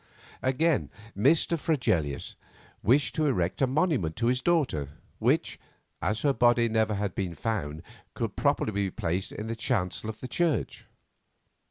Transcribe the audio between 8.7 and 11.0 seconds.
be placed in the chancel of the church.